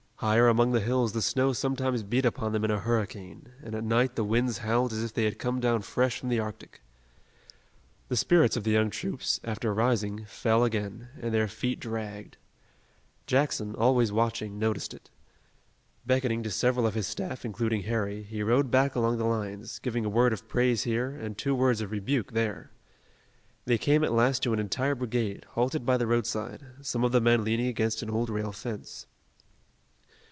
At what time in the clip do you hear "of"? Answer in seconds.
8.55-8.63, 16.85-16.93, 20.33-20.47, 21.81-21.89, 27.03-27.11